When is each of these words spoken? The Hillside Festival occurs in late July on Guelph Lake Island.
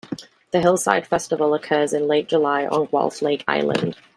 The 0.49 0.59
Hillside 0.61 1.05
Festival 1.05 1.53
occurs 1.53 1.93
in 1.93 2.07
late 2.07 2.27
July 2.27 2.65
on 2.65 2.87
Guelph 2.87 3.21
Lake 3.21 3.43
Island. 3.47 3.97